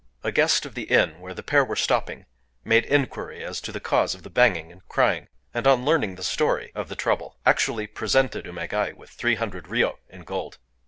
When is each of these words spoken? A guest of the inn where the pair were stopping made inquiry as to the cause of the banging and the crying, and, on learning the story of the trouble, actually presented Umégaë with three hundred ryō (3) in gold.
A 0.23 0.31
guest 0.31 0.65
of 0.65 0.73
the 0.73 0.85
inn 0.85 1.19
where 1.19 1.35
the 1.35 1.43
pair 1.43 1.63
were 1.63 1.75
stopping 1.75 2.25
made 2.63 2.85
inquiry 2.85 3.43
as 3.43 3.61
to 3.61 3.71
the 3.71 3.79
cause 3.79 4.15
of 4.15 4.23
the 4.23 4.31
banging 4.31 4.71
and 4.71 4.81
the 4.81 4.85
crying, 4.89 5.27
and, 5.53 5.67
on 5.67 5.85
learning 5.85 6.15
the 6.15 6.23
story 6.23 6.71
of 6.73 6.89
the 6.89 6.95
trouble, 6.95 7.37
actually 7.45 7.85
presented 7.85 8.45
Umégaë 8.45 8.95
with 8.95 9.11
three 9.11 9.35
hundred 9.35 9.65
ryō 9.65 9.91
(3) 10.07 10.15
in 10.15 10.21
gold. 10.23 10.57